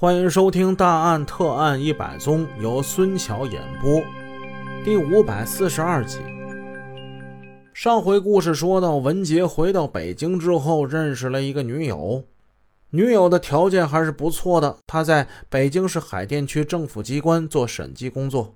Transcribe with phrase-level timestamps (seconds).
[0.00, 4.02] 欢迎收听《大案特案一百宗》，由孙桥演播，
[4.82, 6.20] 第五百四十二集。
[7.74, 12.24] 上回故事说到，文杰回到北京之后，认识了一个女友。
[12.92, 18.54] 女友的条件还是不错的，她在北京市海淀区政府机关做审计工作。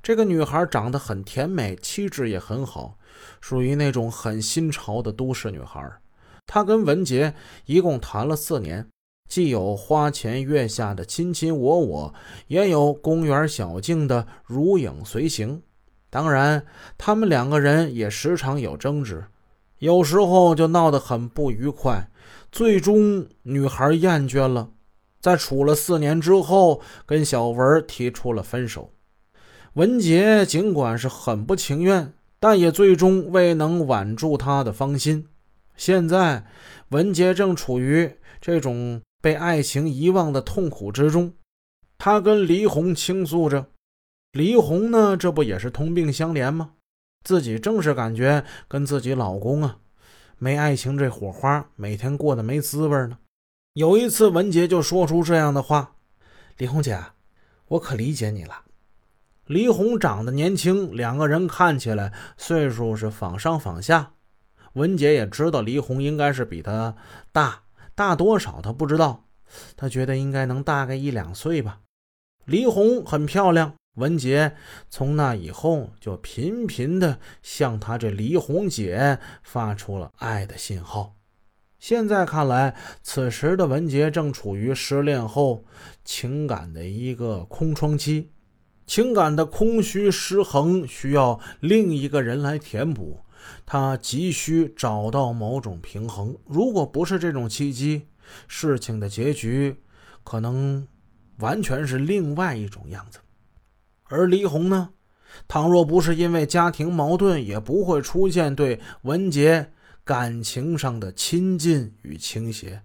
[0.00, 2.96] 这个女孩长得很甜美，气质也很好，
[3.40, 5.90] 属于那种很新潮的都市女孩。
[6.46, 7.34] 她跟文杰
[7.66, 8.86] 一共谈了四年。
[9.28, 12.14] 既有花前月下的卿卿我我，
[12.46, 15.60] 也有公园小径的如影随形。
[16.08, 16.64] 当然，
[16.96, 19.24] 他们两个人也时常有争执，
[19.80, 22.08] 有时候就闹得很不愉快。
[22.52, 24.70] 最终，女孩厌倦了，
[25.20, 28.92] 在处了四年之后，跟小文提出了分手。
[29.72, 35.26] 文杰尽管是很不情愿，但也最终未能挽住她的芳心。
[35.74, 36.46] 现在，
[36.90, 39.02] 文杰正处于这种。
[39.24, 41.32] 被爱情遗忘的痛苦之中，
[41.96, 43.68] 他跟黎红倾诉着。
[44.32, 46.72] 黎红呢，这不也是同病相怜吗？
[47.22, 49.78] 自己正是感觉跟自己老公啊，
[50.36, 53.16] 没爱情这火花，每天过得没滋味呢。
[53.72, 55.94] 有一次，文杰就说出这样的话
[56.58, 57.02] ：“黎红姐，
[57.68, 58.64] 我可理解你了。”
[59.48, 64.12] 黎红长得年轻，两个人看起来岁数是仿上仿下。
[64.74, 66.94] 文杰也知道黎红应该是比他
[67.32, 67.62] 大。
[67.94, 69.24] 大多少他不知道，
[69.76, 71.80] 他觉得应该能大个一两岁吧。
[72.44, 74.54] 黎红很漂亮，文杰
[74.90, 81.14] 从那以后就频频的向他这黎红姐发出了爱的信号。
[81.78, 85.64] 现在看来，此时的文杰正处于失恋后
[86.04, 88.30] 情感的一个空窗期，
[88.86, 93.20] 情感的空虚失衡需要另一个人来填补。
[93.66, 98.08] 他急需找到某种平衡，如果不是这种契机，
[98.48, 99.82] 事情的结局
[100.22, 100.86] 可能
[101.38, 103.18] 完全是另外一种样子。
[104.04, 104.90] 而黎红呢，
[105.48, 109.72] 倘若不是因为家庭矛盾，也不会出现对文杰
[110.04, 112.82] 感情上的亲近与倾斜。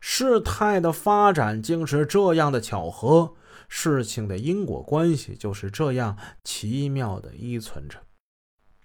[0.00, 3.34] 事态的发展竟是这样的巧合，
[3.68, 7.98] 事情的因果关系就是这样奇妙的依存着。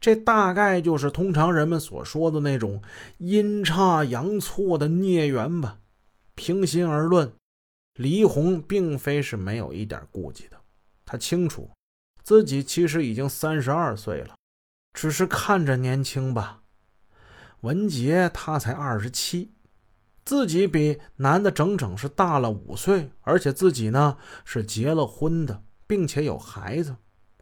[0.01, 2.81] 这大概就是通常人们所说的那种
[3.19, 5.78] 阴差阳错的孽缘吧。
[6.34, 7.31] 平心而论，
[7.94, 10.57] 黎红并非是没有一点顾忌的。
[11.06, 11.69] 他清楚
[12.23, 14.35] 自己其实已经三十二岁了，
[14.91, 16.63] 只是看着年轻吧。
[17.59, 19.51] 文杰他才二十七，
[20.25, 26.95] 自己比男的整整是大了五岁，而且自己呢是结了婚的，并且有孩子，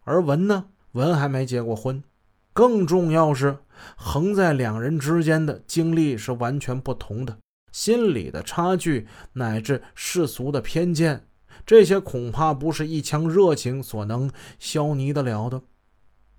[0.03, 2.03] 而文呢，文还没结过婚。
[2.59, 3.59] 更重要是，
[3.95, 7.37] 横在两人之间的经历是完全不同的，
[7.71, 11.25] 心理的差距乃至世俗的偏见，
[11.65, 15.61] 这些恐怕不是一腔热情所能消弭得了的。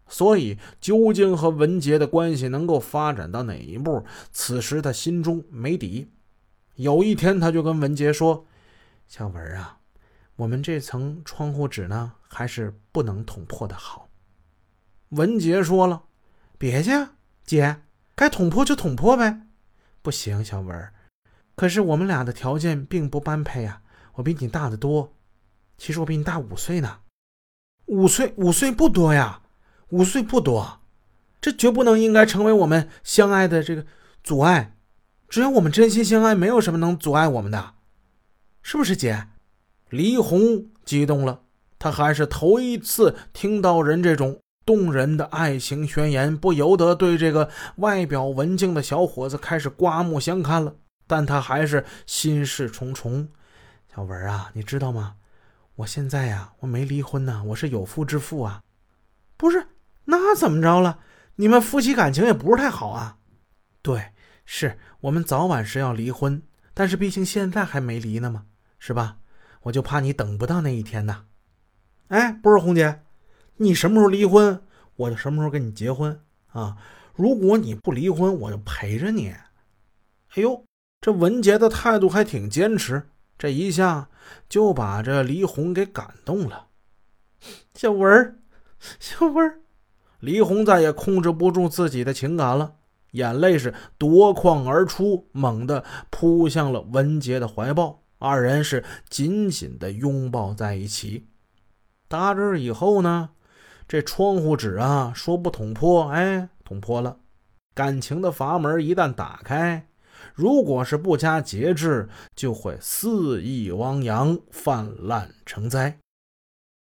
[0.08, 6.10] 所以，究竟和文杰的关系能够发展到哪一步，此时他心中没底。
[6.74, 8.44] 有一天，他就跟文杰说
[9.08, 9.78] ：“小文啊，
[10.36, 14.10] 我们这层窗户纸呢，还是不能捅破的好。”
[15.16, 16.02] 文杰说了。
[16.60, 16.90] 别去，
[17.42, 17.80] 姐，
[18.14, 19.46] 该捅破就捅破呗。
[20.02, 20.92] 不行，小文，
[21.56, 23.80] 可是我们俩的条件并不般配啊。
[24.16, 25.14] 我比你大得多，
[25.78, 26.98] 其实我比你大五岁呢。
[27.86, 29.40] 五岁，五岁不多呀，
[29.88, 30.82] 五岁不多，
[31.40, 33.86] 这绝不能应该成为我们相爱的这个
[34.22, 34.76] 阻碍。
[35.30, 37.72] 只要我们真心相爱，没有什么能阻碍我们的，
[38.60, 39.28] 是不是，姐？
[39.88, 41.40] 李一红激动了，
[41.78, 44.38] 她还是头一次听到人这种。
[44.64, 50.76] 动人的爱情宣言，不由得对这个外表文静的小伙子开始刮目相看了。
[51.06, 53.28] 但他还是心事重重。
[53.92, 55.16] 小文啊，你知道吗？
[55.76, 58.62] 我现在呀，我没离婚呢，我是有夫之妇啊。
[59.36, 59.66] 不是，
[60.04, 61.00] 那怎么着了？
[61.36, 63.16] 你们夫妻感情也不是太好啊。
[63.82, 64.12] 对，
[64.44, 66.42] 是我们早晚是要离婚，
[66.74, 68.44] 但是毕竟现在还没离呢嘛，
[68.78, 69.16] 是吧？
[69.62, 71.24] 我就怕你等不到那一天呢。
[72.08, 73.02] 哎，不是红姐。
[73.62, 74.62] 你什么时候离婚，
[74.96, 76.78] 我就什么时候跟你结婚啊！
[77.14, 79.28] 如果你不离婚，我就陪着你。
[79.28, 80.64] 哎呦，
[80.98, 84.08] 这文杰的态度还挺坚持，这一下
[84.48, 86.68] 就把这黎红给感动了。
[87.74, 88.38] 小文儿，
[88.98, 89.60] 小文儿，
[90.20, 92.76] 黎红再也控制不住自己的情感了，
[93.10, 101.26] 眼泪是夺眶而出，猛地扑向了文杰的怀抱，二人是紧紧的拥抱在一起。
[102.08, 103.28] 打这以后呢？
[103.90, 107.16] 这窗户纸啊，说不捅破，哎，捅破了。
[107.74, 109.84] 感情的阀门一旦打开，
[110.32, 115.98] 如果是不加节制，就会肆意汪洋、泛滥成灾。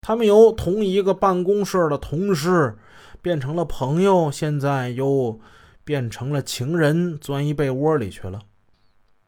[0.01, 2.79] 他们由同一个办公室的同事
[3.21, 5.39] 变成了朋友，现在又
[5.85, 8.41] 变成了情人，钻一被窝里去了。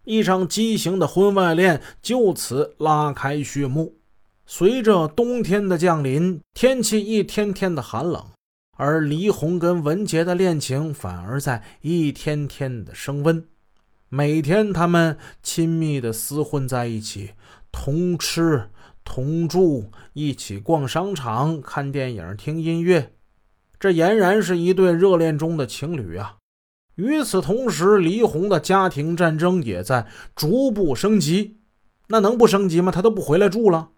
[0.04, 3.95] 一场畸形的婚外恋就此拉开序幕。
[4.48, 8.26] 随着冬天的降临，天气一天天的寒冷，
[8.76, 13.44] 而黎红跟文杰的恋情反而在一天天的升温。
[14.08, 17.32] 每天，他们亲密的厮混在一起，
[17.72, 18.70] 同吃
[19.04, 23.14] 同住，一起逛商场、看电影、听音乐，
[23.80, 26.36] 这俨然是一对热恋中的情侣啊！
[26.94, 30.06] 与此同时，黎红的家庭战争也在
[30.36, 31.58] 逐步升级。
[32.06, 32.92] 那能不升级吗？
[32.92, 33.90] 她都不回来住了。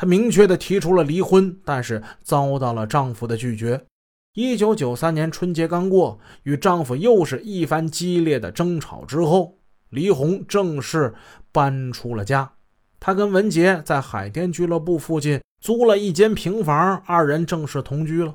[0.00, 3.84] 她明确地提出了离婚，但是遭到了丈夫的拒绝。
[4.32, 9.58] 一九九三年春节刚过，与丈夫又是一番激烈的争吵之后，
[9.90, 11.12] 黎红正式
[11.52, 12.50] 搬出了家。
[12.98, 18.34] 她跟文杰在海淀俱乐部附近租了一间平房，二人正式同居了。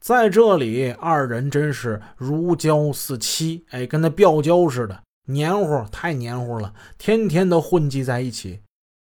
[0.00, 8.60] 在这里，二人真是如胶似漆，哎，跟那吊胶似的，黏糊，太黏糊了，天天都混迹在一起，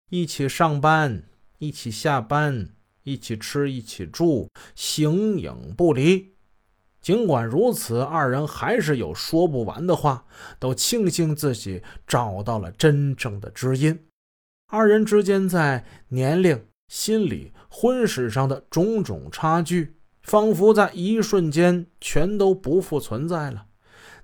[0.09, 1.25] 一起上班。
[1.61, 2.71] 一起下班，
[3.03, 6.33] 一起吃，一起住，形影不离。
[7.03, 10.25] 尽管如此，二人还是有说不完的话，
[10.59, 14.07] 都庆幸自己找到了真正的知音。
[14.69, 23.67] 二人之间在年龄、心理、婚史上的种种差距，仿佛在一瞬间全都不复存在了。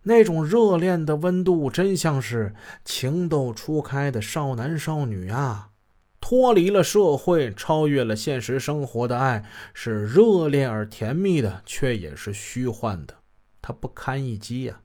[0.04, 5.72] 那种热恋的温度，真像是情窦初开的少男少女啊！
[6.20, 13.14] 脱离了社会，超越了现实生活的爱是热烈而甜蜜的，却也是虚幻的。
[13.62, 14.80] 它不堪一击呀！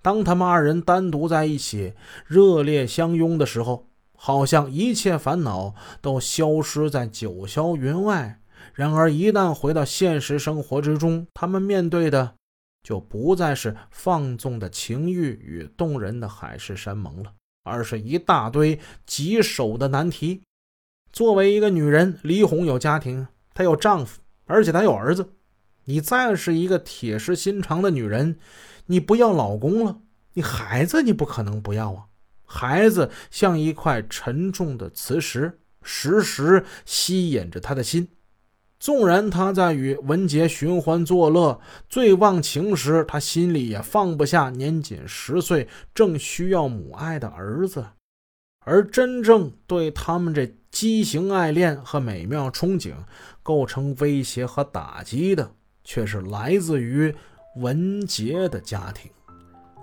[0.00, 1.94] 当他们二人单独在一起，
[2.26, 8.40] 热烈相拥的时候，好像一切烦恼都消失在九霄云外。
[8.72, 12.34] 然而，一旦回到现实生活之中，他们面对的
[12.82, 17.32] 就不再是放纵的情欲与动人的海誓山盟了，
[17.64, 20.42] 而是一大堆棘手的难题。
[21.16, 25.32] 作为一个女人，李红有家庭，她有丈夫，而且她有儿子。
[25.86, 28.36] 你再是一个铁石心肠的女人，
[28.84, 30.00] 你不要老公了，
[30.34, 32.04] 你孩子你不可能不要啊！
[32.44, 38.08] 孩子像一块沉重的磁石，时时吸引着她的心。
[38.78, 41.58] 纵然她在与文杰寻欢作乐、
[41.88, 47.86] 最忘情时，她心里也放不下年仅十岁、正需要母爱的儿子。
[48.66, 52.92] 而真正对他们这畸形爱恋和美妙憧憬
[53.40, 55.52] 构成威胁和打击的，
[55.84, 57.14] 却是来自于
[57.58, 59.08] 文杰的家庭。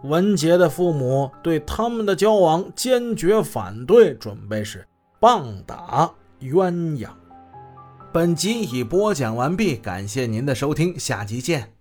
[0.04, 4.86] 文杰的父母对他们的交往坚决反对，准备是
[5.18, 7.08] 棒打鸳鸯。
[8.12, 11.73] 本集已播讲完毕，感谢您的收听，下集见。